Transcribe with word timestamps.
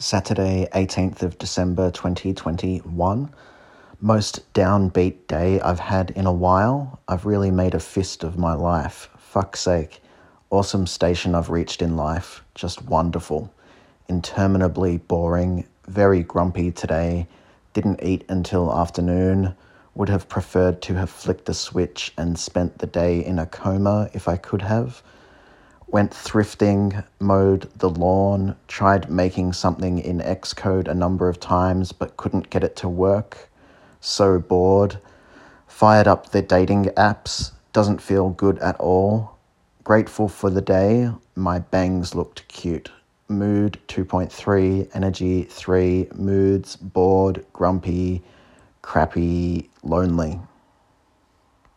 Saturday, 0.00 0.68
18th 0.74 1.22
of 1.22 1.38
December 1.38 1.90
2021. 1.90 3.34
Most 4.00 4.54
downbeat 4.54 5.26
day 5.26 5.60
I've 5.60 5.80
had 5.80 6.10
in 6.10 6.24
a 6.24 6.32
while. 6.32 7.00
I've 7.08 7.26
really 7.26 7.50
made 7.50 7.74
a 7.74 7.80
fist 7.80 8.22
of 8.22 8.38
my 8.38 8.54
life. 8.54 9.10
Fuck's 9.18 9.58
sake. 9.58 10.00
Awesome 10.50 10.86
station 10.86 11.34
I've 11.34 11.50
reached 11.50 11.82
in 11.82 11.96
life. 11.96 12.44
Just 12.54 12.84
wonderful. 12.84 13.52
Interminably 14.08 14.98
boring. 14.98 15.66
Very 15.88 16.22
grumpy 16.22 16.70
today. 16.70 17.26
Didn't 17.72 18.00
eat 18.00 18.24
until 18.28 18.72
afternoon. 18.72 19.56
Would 19.96 20.10
have 20.10 20.28
preferred 20.28 20.80
to 20.82 20.94
have 20.94 21.10
flicked 21.10 21.48
a 21.48 21.54
switch 21.54 22.12
and 22.16 22.38
spent 22.38 22.78
the 22.78 22.86
day 22.86 23.18
in 23.24 23.40
a 23.40 23.46
coma 23.46 24.10
if 24.12 24.28
I 24.28 24.36
could 24.36 24.62
have 24.62 25.02
went 25.88 26.10
thrifting, 26.10 27.04
mowed 27.18 27.70
the 27.76 27.88
lawn, 27.88 28.54
tried 28.68 29.10
making 29.10 29.52
something 29.54 29.98
in 29.98 30.18
Xcode 30.20 30.86
a 30.86 30.94
number 30.94 31.28
of 31.28 31.40
times 31.40 31.92
but 31.92 32.16
couldn't 32.16 32.50
get 32.50 32.62
it 32.62 32.76
to 32.76 32.88
work. 32.88 33.48
So 34.00 34.38
bored. 34.38 34.98
Fired 35.66 36.06
up 36.06 36.30
the 36.30 36.42
dating 36.42 36.86
apps, 36.96 37.52
doesn't 37.72 38.02
feel 38.02 38.30
good 38.30 38.58
at 38.58 38.76
all. 38.76 39.38
Grateful 39.84 40.28
for 40.28 40.50
the 40.50 40.60
day, 40.60 41.10
my 41.34 41.58
bangs 41.58 42.14
looked 42.14 42.46
cute. 42.48 42.90
Mood 43.28 43.78
2.3, 43.88 44.90
energy 44.94 45.44
3, 45.44 46.08
moods 46.14 46.76
bored, 46.76 47.44
grumpy, 47.52 48.22
crappy, 48.82 49.68
lonely. 49.82 50.40